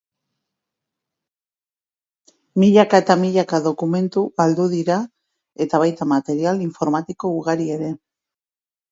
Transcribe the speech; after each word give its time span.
Milaka 2.63 2.99
eta 3.03 3.15
milaka 3.23 3.59
dokumentu 3.67 4.23
galdu 4.41 4.65
dira 4.71 4.95
eta 5.67 5.81
baita 5.83 6.07
material 6.13 6.65
informatiko 6.69 7.31
ugari 7.43 7.69
ere. 7.75 7.91